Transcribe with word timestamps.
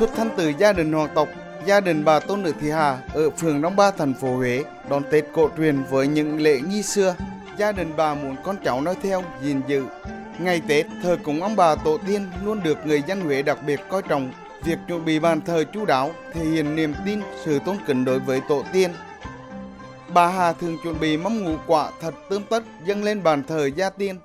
xuất 0.00 0.10
thân 0.16 0.30
từ 0.36 0.52
gia 0.58 0.72
đình 0.72 0.92
hoàng 0.92 1.08
tộc, 1.14 1.28
gia 1.66 1.80
đình 1.80 2.04
bà 2.04 2.20
Tôn 2.20 2.42
Nữ 2.42 2.52
Thị 2.60 2.70
Hà 2.70 2.98
ở 3.14 3.30
phường 3.30 3.62
Đông 3.62 3.76
Ba, 3.76 3.90
thành 3.90 4.14
phố 4.14 4.36
Huế 4.36 4.64
đón 4.90 5.02
Tết 5.10 5.24
cổ 5.34 5.50
truyền 5.56 5.82
với 5.90 6.06
những 6.06 6.40
lễ 6.40 6.60
nghi 6.60 6.82
xưa. 6.82 7.14
Gia 7.56 7.72
đình 7.72 7.92
bà 7.96 8.14
muốn 8.14 8.36
con 8.44 8.56
cháu 8.64 8.80
nói 8.80 8.94
theo, 9.02 9.22
gìn 9.42 9.60
giữ. 9.66 9.84
Ngày 10.38 10.62
Tết, 10.68 10.86
thờ 11.02 11.16
cúng 11.24 11.42
ông 11.42 11.56
bà 11.56 11.74
tổ 11.74 11.98
tiên 12.06 12.26
luôn 12.44 12.62
được 12.62 12.78
người 12.86 13.02
dân 13.06 13.20
Huế 13.20 13.42
đặc 13.42 13.58
biệt 13.66 13.80
coi 13.88 14.02
trọng. 14.02 14.32
Việc 14.64 14.78
chuẩn 14.88 15.04
bị 15.04 15.18
bàn 15.18 15.40
thờ 15.40 15.64
chú 15.72 15.84
đáo 15.84 16.10
thể 16.32 16.44
hiện 16.44 16.76
niềm 16.76 16.94
tin, 17.06 17.20
sự 17.44 17.58
tôn 17.66 17.76
kính 17.86 18.04
đối 18.04 18.18
với 18.18 18.40
tổ 18.48 18.64
tiên. 18.72 18.90
Bà 20.14 20.26
Hà 20.28 20.52
thường 20.52 20.76
chuẩn 20.82 21.00
bị 21.00 21.16
mâm 21.16 21.44
ngũ 21.44 21.54
quả 21.66 21.90
thật 22.00 22.14
tươm 22.30 22.42
tất 22.50 22.62
dâng 22.84 23.04
lên 23.04 23.22
bàn 23.22 23.42
thờ 23.48 23.70
gia 23.76 23.90
tiên 23.90 24.16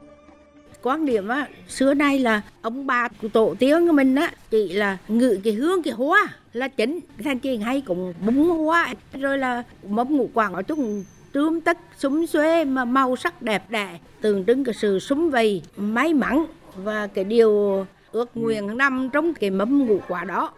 quan 0.86 1.06
điểm 1.06 1.28
á, 1.28 1.48
xưa 1.68 1.94
nay 1.94 2.20
là 2.20 2.42
ông 2.62 2.88
bà 2.88 3.08
của 3.22 3.28
tổ 3.28 3.56
tiên 3.60 3.88
của 3.88 3.94
mình 3.94 4.16
á, 4.16 4.32
chỉ 4.50 4.74
là 4.74 4.98
ngự 5.08 5.40
cái 5.44 5.54
hương, 5.54 5.84
cái 5.84 5.94
hoa 5.94 6.28
là 6.54 6.68
chính. 6.68 7.00
Thanh 7.24 7.40
chị 7.40 7.58
hay 7.58 7.82
cũng 7.82 8.14
búng 8.26 8.50
hoa, 8.50 8.94
rồi 9.14 9.38
là 9.38 9.64
mâm 9.88 10.18
ngũ 10.18 10.30
quả 10.34 10.50
nói 10.50 10.64
chung 10.64 11.04
tươm 11.32 11.62
tất 11.62 11.78
súng 11.98 12.28
xuê 12.28 12.66
mà 12.66 12.86
màu 12.86 13.16
sắc 13.16 13.42
đẹp 13.42 13.70
đẽ, 13.70 14.00
tượng 14.22 14.46
trưng 14.46 14.64
cái 14.64 14.74
sự 14.74 15.00
súng 15.00 15.30
vầy, 15.30 15.62
may 15.78 16.14
mắn 16.14 16.46
và 16.76 17.08
cái 17.08 17.24
điều 17.24 17.86
ước 18.12 18.38
nguyện 18.38 18.78
nằm 18.78 19.10
trong 19.14 19.34
cái 19.34 19.50
mâm 19.50 19.86
ngũ 19.86 20.00
quả 20.08 20.24
đó. 20.24 20.54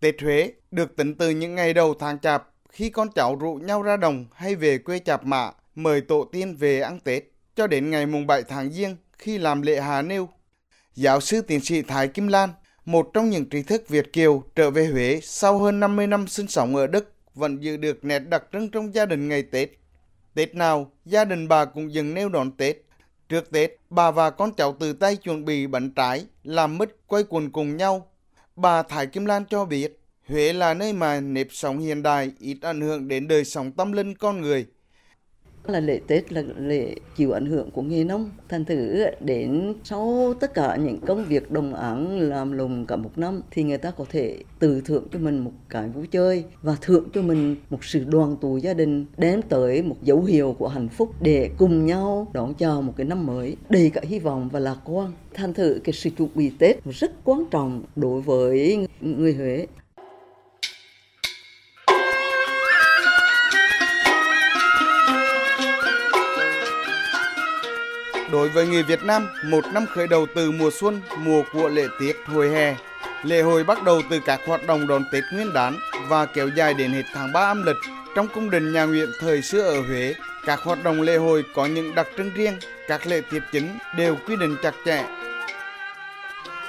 Tết 0.00 0.22
Huế 0.22 0.52
được 0.70 0.96
tính 0.96 1.14
từ 1.14 1.30
những 1.30 1.54
ngày 1.54 1.74
đầu 1.74 1.94
tháng 1.98 2.18
chạp, 2.18 2.48
khi 2.70 2.90
con 2.90 3.08
cháu 3.14 3.36
rủ 3.36 3.54
nhau 3.54 3.82
ra 3.82 3.96
đồng 3.96 4.26
hay 4.34 4.54
về 4.54 4.78
quê 4.78 4.98
chạp 4.98 5.24
mạ 5.24 5.50
mời 5.74 6.00
tổ 6.00 6.24
tiên 6.32 6.56
về 6.56 6.80
ăn 6.80 7.00
Tết. 7.00 7.24
Cho 7.56 7.66
đến 7.66 7.90
ngày 7.90 8.06
mùng 8.06 8.26
7 8.26 8.42
tháng 8.42 8.70
Giêng 8.70 8.96
khi 9.18 9.38
làm 9.38 9.62
lễ 9.62 9.80
Hà 9.80 10.02
Nêu. 10.02 10.28
Giáo 10.94 11.20
sư 11.20 11.40
tiến 11.40 11.60
sĩ 11.60 11.82
Thái 11.82 12.08
Kim 12.08 12.28
Lan, 12.28 12.50
một 12.84 13.10
trong 13.14 13.30
những 13.30 13.48
trí 13.48 13.62
thức 13.62 13.88
Việt 13.88 14.12
Kiều 14.12 14.42
trở 14.54 14.70
về 14.70 14.86
Huế 14.86 15.20
sau 15.22 15.58
hơn 15.58 15.80
50 15.80 16.06
năm 16.06 16.26
sinh 16.26 16.48
sống 16.48 16.76
ở 16.76 16.86
Đức, 16.86 17.12
vẫn 17.34 17.62
giữ 17.62 17.76
được 17.76 18.04
nét 18.04 18.18
đặc 18.18 18.44
trưng 18.52 18.70
trong 18.70 18.94
gia 18.94 19.06
đình 19.06 19.28
ngày 19.28 19.42
Tết. 19.42 19.70
Tết 20.34 20.54
nào, 20.54 20.90
gia 21.04 21.24
đình 21.24 21.48
bà 21.48 21.64
cũng 21.64 21.92
dừng 21.92 22.14
nêu 22.14 22.28
đón 22.28 22.56
Tết. 22.56 22.76
Trước 23.28 23.50
Tết, 23.50 23.70
bà 23.90 24.10
và 24.10 24.30
con 24.30 24.54
cháu 24.54 24.76
từ 24.80 24.92
tay 24.92 25.16
chuẩn 25.16 25.44
bị 25.44 25.66
bánh 25.66 25.90
trái, 25.90 26.26
làm 26.42 26.78
mứt 26.78 26.96
quay 27.06 27.24
quần 27.28 27.50
cùng 27.50 27.76
nhau. 27.76 28.10
Bà 28.56 28.82
Thái 28.82 29.06
Kim 29.06 29.24
Lan 29.24 29.44
cho 29.50 29.64
biết, 29.64 30.00
Huế 30.28 30.52
là 30.52 30.74
nơi 30.74 30.92
mà 30.92 31.20
nếp 31.20 31.46
sống 31.50 31.78
hiện 31.78 32.02
đại 32.02 32.32
ít 32.38 32.58
ảnh 32.62 32.80
hưởng 32.80 33.08
đến 33.08 33.28
đời 33.28 33.44
sống 33.44 33.72
tâm 33.72 33.92
linh 33.92 34.14
con 34.14 34.40
người 34.40 34.66
là 35.70 35.80
lễ 35.80 36.00
Tết 36.06 36.32
là 36.32 36.42
lễ 36.58 36.94
chịu 37.16 37.32
ảnh 37.32 37.46
hưởng 37.46 37.70
của 37.70 37.82
nghề 37.82 38.04
nông. 38.04 38.30
Thành 38.48 38.64
thử, 38.64 39.04
đến 39.20 39.74
sau 39.84 40.34
tất 40.40 40.54
cả 40.54 40.76
những 40.76 41.00
công 41.00 41.24
việc 41.24 41.50
đồng 41.50 41.74
áng 41.74 42.18
làm 42.18 42.52
lùng 42.52 42.86
cả 42.86 42.96
một 42.96 43.18
năm, 43.18 43.42
thì 43.50 43.62
người 43.62 43.78
ta 43.78 43.90
có 43.90 44.04
thể 44.10 44.38
tự 44.58 44.80
thưởng 44.80 45.04
cho 45.12 45.18
mình 45.18 45.38
một 45.38 45.52
cái 45.68 45.88
vui 45.88 46.06
chơi 46.06 46.44
và 46.62 46.76
thưởng 46.80 47.08
cho 47.14 47.22
mình 47.22 47.56
một 47.70 47.84
sự 47.84 48.04
đoàn 48.04 48.36
tụ 48.40 48.56
gia 48.56 48.74
đình, 48.74 49.06
đem 49.16 49.42
tới 49.42 49.82
một 49.82 49.96
dấu 50.02 50.22
hiệu 50.24 50.56
của 50.58 50.68
hạnh 50.68 50.88
phúc 50.88 51.10
để 51.20 51.50
cùng 51.58 51.86
nhau 51.86 52.28
đón 52.32 52.54
chào 52.54 52.82
một 52.82 52.92
cái 52.96 53.06
năm 53.06 53.26
mới 53.26 53.56
đầy 53.68 53.90
cả 53.90 54.00
hy 54.04 54.18
vọng 54.18 54.48
và 54.52 54.60
lạc 54.60 54.78
quan. 54.84 55.12
Thành 55.34 55.54
thử, 55.54 55.80
cái 55.84 55.92
sự 55.92 56.10
chuẩn 56.10 56.28
bị 56.34 56.50
Tết 56.58 56.84
rất 56.84 57.12
quan 57.24 57.44
trọng 57.50 57.82
đối 57.96 58.20
với 58.20 58.86
người 59.00 59.34
Huế. 59.34 59.66
Đối 68.32 68.48
với 68.48 68.66
người 68.66 68.82
Việt 68.82 69.04
Nam, 69.04 69.28
một 69.44 69.64
năm 69.72 69.86
khởi 69.86 70.06
đầu 70.06 70.26
từ 70.34 70.50
mùa 70.50 70.70
xuân, 70.80 71.00
mùa 71.18 71.42
của 71.52 71.68
lễ 71.68 71.86
tiết 72.00 72.16
hồi 72.26 72.50
hè. 72.50 72.76
Lễ 73.22 73.40
hội 73.42 73.64
bắt 73.64 73.82
đầu 73.82 74.02
từ 74.10 74.20
các 74.26 74.40
hoạt 74.46 74.66
động 74.66 74.86
đón 74.86 75.04
Tết 75.12 75.24
Nguyên 75.32 75.52
đán 75.52 75.76
và 76.08 76.26
kéo 76.26 76.48
dài 76.56 76.74
đến 76.74 76.92
hết 76.92 77.02
tháng 77.14 77.32
3 77.32 77.40
âm 77.40 77.62
lịch. 77.66 77.76
Trong 78.14 78.28
cung 78.28 78.50
đình 78.50 78.72
nhà 78.72 78.84
Nguyễn 78.84 79.10
thời 79.20 79.42
xưa 79.42 79.62
ở 79.62 79.80
Huế, 79.80 80.14
các 80.44 80.60
hoạt 80.62 80.84
động 80.84 81.02
lễ 81.02 81.16
hội 81.16 81.44
có 81.54 81.66
những 81.66 81.94
đặc 81.94 82.06
trưng 82.16 82.30
riêng, 82.34 82.58
các 82.88 83.06
lễ 83.06 83.20
tiết 83.30 83.42
chính 83.52 83.78
đều 83.96 84.16
quy 84.26 84.36
định 84.36 84.56
chặt 84.62 84.74
chẽ. 84.84 85.04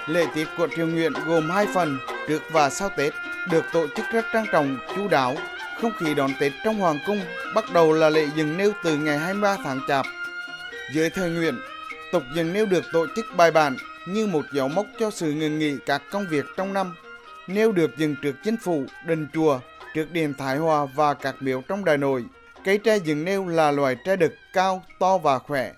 Lễ 0.08 0.26
tiết 0.36 0.48
của 0.58 0.68
triều 0.76 0.88
nguyện 0.88 1.14
gồm 1.26 1.50
hai 1.50 1.68
phần, 1.74 2.00
trước 2.28 2.42
và 2.52 2.70
sau 2.70 2.90
Tết, 2.98 3.14
được 3.52 3.66
tổ 3.74 3.88
chức 3.96 4.06
rất 4.12 4.26
trang 4.34 4.46
trọng, 4.52 4.78
chú 4.96 5.08
đáo. 5.08 5.36
Không 5.82 5.92
khí 6.00 6.14
đón 6.14 6.32
Tết 6.40 6.52
trong 6.66 6.80
hoàng 6.80 7.00
cung 7.06 7.22
bắt 7.56 7.66
đầu 7.74 7.94
là 7.94 8.10
lễ 8.10 8.28
dừng 8.36 8.58
nêu 8.58 8.72
từ 8.84 8.98
ngày 8.98 9.18
23 9.18 9.58
tháng 9.64 9.80
Chạp 9.88 10.06
dưới 10.94 11.10
thời 11.10 11.30
nguyễn 11.30 11.56
tục 12.12 12.24
dần 12.36 12.54
nêu 12.54 12.66
được 12.66 12.84
tổ 12.94 13.08
chức 13.16 13.26
bài 13.38 13.52
bản 13.52 13.78
như 14.08 14.28
một 14.28 14.46
dấu 14.54 14.68
mốc 14.68 14.86
cho 15.00 15.12
sự 15.12 15.32
ngừng 15.34 15.60
nghỉ 15.60 15.78
các 15.86 16.02
công 16.12 16.26
việc 16.30 16.46
trong 16.58 16.74
năm. 16.74 16.96
Nêu 17.48 17.72
được 17.72 17.98
dừng 17.98 18.16
trước 18.22 18.36
chính 18.44 18.56
phủ, 18.64 18.86
đình 19.08 19.28
chùa, 19.34 19.60
trước 19.94 20.12
đền 20.12 20.34
Thái 20.38 20.58
Hòa 20.58 20.86
và 20.96 21.14
các 21.14 21.36
miếu 21.40 21.62
trong 21.68 21.86
đại 21.86 21.98
nội. 21.98 22.26
Cây 22.64 22.78
tre 22.78 22.98
dừng 22.98 23.26
nêu 23.26 23.48
là 23.48 23.72
loài 23.72 23.96
tre 24.06 24.16
đực 24.16 24.34
cao, 24.54 24.84
to 25.00 25.18
và 25.18 25.40
khỏe. 25.40 25.74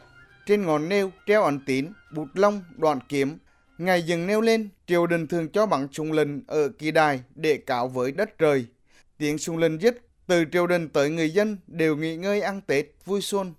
Trên 0.45 0.65
ngọn 0.65 0.89
nêu 0.89 1.11
treo 1.27 1.43
ẩn 1.43 1.59
tín, 1.65 1.87
bút 2.11 2.27
lông, 2.33 2.63
đoạn 2.77 2.99
kiếm. 3.09 3.37
Ngày 3.77 4.01
dừng 4.01 4.27
nêu 4.27 4.41
lên, 4.41 4.69
triều 4.87 5.07
đình 5.07 5.27
thường 5.27 5.49
cho 5.49 5.65
bắn 5.65 5.87
súng 5.91 6.11
lình 6.11 6.43
ở 6.47 6.69
kỳ 6.69 6.91
đài 6.91 7.21
để 7.35 7.57
cáo 7.57 7.87
với 7.87 8.11
đất 8.11 8.37
trời. 8.37 8.65
Tiếng 9.17 9.37
súng 9.37 9.57
lình 9.57 9.81
dứt, 9.81 9.97
từ 10.27 10.45
triều 10.51 10.67
đình 10.67 10.89
tới 10.89 11.09
người 11.09 11.29
dân 11.29 11.57
đều 11.67 11.95
nghỉ 11.95 12.15
ngơi 12.15 12.41
ăn 12.41 12.61
Tết 12.61 12.85
vui 13.05 13.21
xuân. 13.21 13.53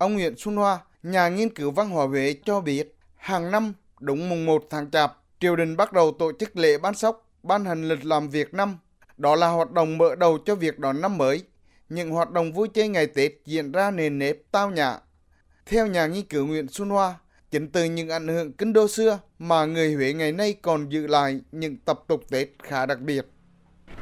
Ông 0.00 0.14
Nguyễn 0.14 0.34
Xuân 0.36 0.56
Hoa, 0.56 0.78
nhà 1.02 1.28
nghiên 1.28 1.54
cứu 1.54 1.70
văn 1.70 1.90
hóa 1.90 2.06
Huế 2.06 2.34
cho 2.44 2.60
biết, 2.60 2.96
hàng 3.16 3.50
năm 3.50 3.72
đúng 4.00 4.28
mùng 4.28 4.46
1 4.46 4.64
tháng 4.70 4.90
Chạp, 4.90 5.16
triều 5.40 5.56
đình 5.56 5.76
bắt 5.76 5.92
đầu 5.92 6.12
tổ 6.18 6.32
chức 6.40 6.56
lễ 6.56 6.78
ban 6.78 6.94
sóc, 6.94 7.30
ban 7.42 7.64
hành 7.64 7.88
lịch 7.88 8.04
làm 8.04 8.28
việc 8.28 8.54
năm. 8.54 8.78
Đó 9.16 9.36
là 9.36 9.48
hoạt 9.48 9.72
động 9.72 9.98
mở 9.98 10.14
đầu 10.14 10.38
cho 10.46 10.54
việc 10.54 10.78
đón 10.78 11.00
năm 11.00 11.18
mới. 11.18 11.42
Những 11.88 12.10
hoạt 12.10 12.30
động 12.30 12.52
vui 12.52 12.68
chơi 12.68 12.88
ngày 12.88 13.06
Tết 13.06 13.32
diễn 13.44 13.72
ra 13.72 13.90
nền 13.90 14.18
nếp 14.18 14.36
tao 14.52 14.70
nhã. 14.70 14.98
Theo 15.66 15.86
nhà 15.86 16.06
nghiên 16.06 16.24
cứu 16.24 16.46
Nguyễn 16.46 16.68
Xuân 16.68 16.90
Hoa, 16.90 17.14
chính 17.50 17.72
từ 17.72 17.84
những 17.84 18.08
ảnh 18.08 18.28
hưởng 18.28 18.52
kinh 18.52 18.72
đô 18.72 18.88
xưa 18.88 19.18
mà 19.38 19.64
người 19.64 19.94
Huế 19.94 20.12
ngày 20.12 20.32
nay 20.32 20.54
còn 20.62 20.88
giữ 20.88 21.06
lại 21.06 21.40
những 21.52 21.76
tập 21.76 22.00
tục 22.08 22.24
Tết 22.30 22.48
khá 22.62 22.86
đặc 22.86 23.00
biệt 23.00 23.26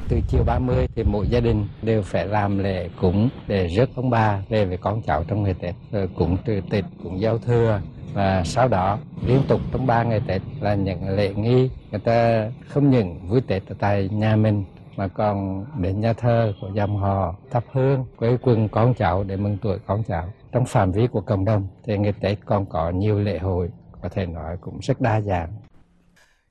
từ 0.08 0.20
chiều 0.28 0.44
30 0.44 0.86
thì 0.94 1.02
mỗi 1.02 1.28
gia 1.28 1.40
đình 1.40 1.66
đều 1.82 2.02
phải 2.02 2.26
làm 2.26 2.58
lễ 2.58 2.88
cúng 3.00 3.28
để 3.46 3.66
rước 3.66 3.90
ông 3.94 4.10
bà 4.10 4.42
về 4.48 4.64
với 4.64 4.76
con 4.76 5.02
cháu 5.02 5.24
trong 5.24 5.42
ngày 5.42 5.54
Tết, 5.54 5.74
rồi 5.92 6.08
cúng 6.14 6.36
từ 6.44 6.60
Tết, 6.70 6.84
cúng 7.02 7.20
giao 7.20 7.38
thừa. 7.38 7.80
Và 8.14 8.42
sau 8.44 8.68
đó, 8.68 8.98
liên 9.26 9.42
tục 9.48 9.60
trong 9.72 9.86
ba 9.86 10.02
ngày 10.02 10.20
Tết 10.26 10.42
là 10.60 10.74
những 10.74 11.08
lễ 11.08 11.34
nghi. 11.34 11.70
Người 11.90 12.00
ta 12.00 12.50
không 12.68 12.90
những 12.90 13.28
vui 13.28 13.40
Tết 13.40 13.66
ở 13.66 13.74
tại 13.78 14.08
nhà 14.12 14.36
mình, 14.36 14.64
mà 14.96 15.08
còn 15.08 15.66
đến 15.78 16.00
nhà 16.00 16.12
thơ 16.12 16.52
của 16.60 16.70
dòng 16.74 16.96
họ 16.96 17.36
thắp 17.50 17.64
hương 17.72 18.04
quấy 18.16 18.38
quần 18.42 18.68
con 18.68 18.94
cháu 18.94 19.24
để 19.24 19.36
mừng 19.36 19.58
tuổi 19.62 19.78
con 19.86 20.02
cháu. 20.08 20.32
Trong 20.52 20.64
phạm 20.64 20.92
vi 20.92 21.06
của 21.06 21.20
cộng 21.20 21.44
đồng 21.44 21.68
thì 21.84 21.98
ngày 21.98 22.12
Tết 22.20 22.38
còn 22.44 22.66
có 22.66 22.90
nhiều 22.90 23.18
lễ 23.18 23.38
hội, 23.38 23.68
có 24.02 24.08
thể 24.08 24.26
nói 24.26 24.56
cũng 24.60 24.78
rất 24.82 25.00
đa 25.00 25.20
dạng. 25.20 25.52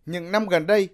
Những 0.06 0.32
năm 0.32 0.48
gần 0.48 0.68
đây, 0.68 0.90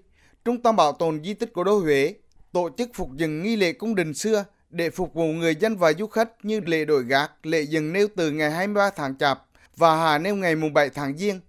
Trung 0.46 0.62
tâm 0.64 0.76
Bảo 0.76 0.92
tồn 0.92 1.24
Di 1.24 1.34
tích 1.34 1.52
Cố 1.54 1.64
đô 1.64 1.78
Huế 1.80 2.14
tổ 2.54 2.70
chức 2.78 2.90
phục 2.94 3.10
dựng 3.16 3.44
nghi 3.44 3.56
lễ 3.56 3.74
cung 3.74 3.96
đình 3.96 4.14
xưa 4.14 4.46
để 4.70 4.90
phục 4.90 5.14
vụ 5.14 5.28
người 5.28 5.56
dân 5.56 5.78
và 5.78 5.94
du 5.94 6.08
khách 6.08 6.30
như 6.44 6.60
lễ 6.60 6.86
đổi 6.86 7.04
gác, 7.04 7.46
lễ 7.46 7.62
dừng 7.62 7.94
nêu 7.94 8.08
từ 8.16 8.32
ngày 8.32 8.52
23 8.52 8.90
tháng 8.90 9.18
Chạp 9.18 9.44
và 9.78 9.96
hà 9.96 10.18
nêu 10.18 10.36
ngày 10.36 10.56
7 10.56 10.90
tháng 10.90 11.18
Giêng. 11.18 11.40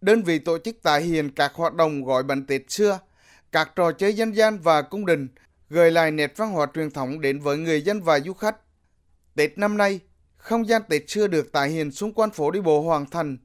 Đơn 0.00 0.22
vị 0.22 0.38
tổ 0.38 0.58
chức 0.58 0.82
tái 0.82 1.02
hiện 1.02 1.30
các 1.30 1.52
hoạt 1.54 1.74
động 1.74 2.04
gói 2.04 2.22
bánh 2.22 2.46
Tết 2.46 2.70
xưa, 2.70 2.98
các 3.52 3.72
trò 3.76 3.92
chơi 3.92 4.14
dân 4.14 4.32
gian 4.32 4.58
và 4.58 4.82
cung 4.82 5.06
đình, 5.06 5.28
gợi 5.70 5.90
lại 5.90 6.10
nét 6.10 6.32
văn 6.36 6.50
hóa 6.50 6.66
truyền 6.74 6.90
thống 6.90 7.20
đến 7.20 7.40
với 7.40 7.56
người 7.56 7.82
dân 7.82 8.02
và 8.02 8.20
du 8.20 8.32
khách. 8.32 8.56
Tết 9.34 9.58
năm 9.58 9.76
nay, 9.76 10.00
không 10.36 10.68
gian 10.68 10.82
Tết 10.88 11.10
xưa 11.10 11.26
được 11.26 11.52
tái 11.52 11.68
hiện 11.68 11.90
xung 11.90 12.12
quanh 12.12 12.30
phố 12.30 12.50
đi 12.50 12.60
bộ 12.60 12.82
Hoàng 12.82 13.06
Thành. 13.10 13.38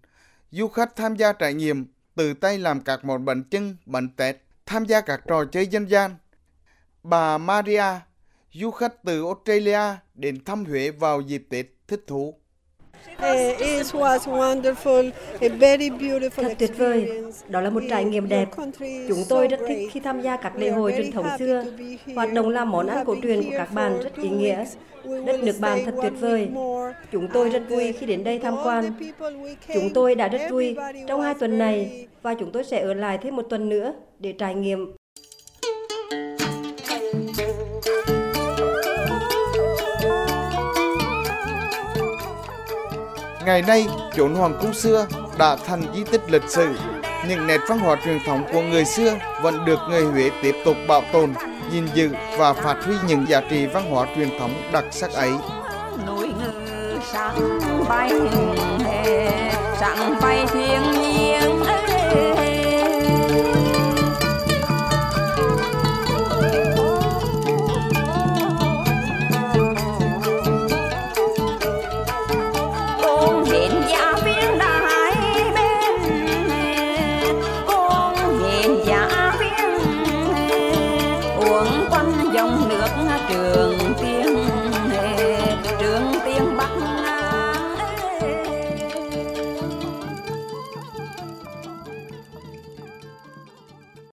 Du 0.52 0.68
khách 0.68 0.96
tham 0.96 1.16
gia 1.16 1.34
trải 1.34 1.54
nghiệm, 1.54 1.86
từ 2.16 2.34
tay 2.34 2.58
làm 2.58 2.82
các 2.82 3.06
món 3.06 3.26
bánh 3.26 3.44
chưng, 3.44 3.76
bánh 3.86 4.10
Tết, 4.10 4.38
tham 4.66 4.86
gia 4.86 5.02
các 5.02 5.22
trò 5.28 5.46
chơi 5.46 5.68
dân 5.68 5.86
gian, 5.86 6.16
Bà 7.10 7.38
Maria, 7.38 7.84
du 8.54 8.72
khách 8.72 9.04
từ 9.04 9.26
Australia 9.26 9.80
đến 10.14 10.44
thăm 10.46 10.66
Huế 10.66 10.90
vào 10.90 11.22
dịp 11.22 11.44
Tết 11.50 11.66
thích 11.88 12.04
thú. 12.08 12.34
Thật 16.36 16.54
tuyệt 16.60 16.78
vời, 16.78 17.24
đó 17.48 17.62
là 17.62 17.70
một 17.70 17.84
trải 17.90 18.06
nghiệm 18.06 18.30
đẹp. 18.30 18.50
Chúng 19.08 19.24
tôi 19.30 19.48
rất 19.48 19.60
thích 19.68 19.90
khi 19.92 20.00
tham 20.00 20.22
gia 20.22 20.38
các 20.38 20.56
lễ 20.56 20.70
hội 20.70 20.94
truyền 20.98 21.12
thống 21.12 21.28
xưa. 21.40 21.66
Hoạt 22.16 22.34
động 22.34 22.50
làm 22.50 22.72
món 22.72 22.88
ăn 22.88 23.06
cổ 23.06 23.16
truyền 23.24 23.44
của 23.44 23.52
các 23.58 23.72
bạn 23.74 24.00
rất 24.04 24.16
ý 24.16 24.30
nghĩa. 24.30 24.66
Đất 25.04 25.44
nước 25.44 25.56
bạn 25.60 25.86
thật 25.86 25.96
tuyệt 26.02 26.14
vời. 26.20 26.50
Chúng 27.12 27.28
tôi 27.34 27.50
rất 27.50 27.64
vui 27.70 27.94
khi 27.94 28.06
đến 28.06 28.24
đây 28.24 28.40
tham 28.40 28.56
quan. 28.64 28.94
Chúng 29.74 29.94
tôi 29.94 30.16
đã 30.16 30.28
rất 30.28 30.42
vui 30.50 30.76
trong 31.08 31.22
hai 31.22 31.34
tuần 31.34 31.58
này 31.58 32.08
và 32.22 32.34
chúng 32.34 32.52
tôi 32.52 32.64
sẽ 32.64 32.82
ở 32.82 32.94
lại 32.94 33.18
thêm 33.18 33.36
một 33.36 33.46
tuần 33.50 33.70
nữa 33.70 33.94
để 34.20 34.34
trải 34.34 34.56
nghiệm 34.56 34.96
Ngày 43.46 43.62
nay, 43.62 43.88
chốn 44.16 44.36
hoàng 44.36 44.58
cung 44.62 44.74
xưa 44.74 45.08
đã 45.38 45.56
thành 45.56 45.82
di 45.96 46.04
tích 46.04 46.22
lịch 46.28 46.50
sử. 46.50 46.76
những 47.28 47.48
nét 47.48 47.58
văn 47.70 47.80
hóa 47.80 47.98
truyền 48.06 48.20
thống 48.26 48.44
của 48.54 48.62
người 48.62 48.86
xưa 48.86 49.16
vẫn 49.42 49.66
được 49.66 49.80
người 49.90 50.04
Huế 50.04 50.30
tiếp 50.44 50.56
tục 50.66 50.78
bảo 50.88 51.02
tồn, 51.14 51.34
gìn 51.72 51.88
giữ 51.94 52.10
và 52.38 52.54
phát 52.54 52.76
huy 52.86 52.96
những 53.08 53.26
giá 53.30 53.42
trị 53.50 53.66
văn 53.66 53.92
hóa 53.92 54.08
truyền 54.16 54.30
thống 54.40 54.52
đặc 54.72 54.86
sắc 54.92 55.14
ấy. 55.14 55.32
núi 56.08 56.30
sáng 57.12 57.60
bay 57.90 58.12
sáng 59.80 60.20
bay 60.22 60.46
thiên 60.54 60.82
nhiên 61.02 61.75